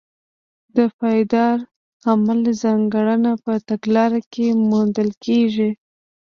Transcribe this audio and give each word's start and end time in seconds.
د 0.75 0.77
پایداره 0.99 1.65
عمل 2.09 2.41
ځانګړنه 2.61 3.31
په 3.43 3.53
تګلاره 3.69 4.19
کې 4.33 4.45
موندل 4.69 5.09
کېږي. 5.25 5.69